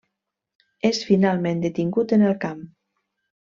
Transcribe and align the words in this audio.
És 0.89 1.03
finalment 1.11 1.63
detingut 1.67 2.17
en 2.21 2.27
el 2.33 2.37
camp. 2.47 2.69